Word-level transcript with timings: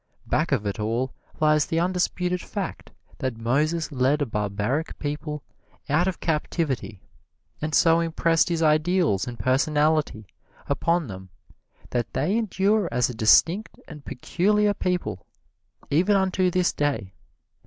Back 0.25 0.51
of 0.51 0.65
it 0.65 0.79
all 0.79 1.13
lies 1.39 1.67
the 1.67 1.79
undisputed 1.79 2.41
fact 2.41 2.89
that 3.19 3.37
Moses 3.37 3.91
led 3.91 4.23
a 4.23 4.25
barbaric 4.25 4.97
people 4.97 5.43
out 5.91 6.07
of 6.07 6.19
captivity 6.19 7.03
and 7.61 7.75
so 7.75 7.99
impressed 7.99 8.49
his 8.49 8.63
ideals 8.63 9.27
and 9.27 9.37
personality 9.37 10.25
upon 10.65 11.05
them 11.05 11.29
that 11.91 12.13
they 12.13 12.35
endure 12.35 12.89
as 12.91 13.11
a 13.11 13.13
distinct 13.13 13.77
and 13.87 14.03
peculiar 14.03 14.73
people, 14.73 15.27
even 15.91 16.15
unto 16.15 16.49
this 16.49 16.73
day. 16.73 17.13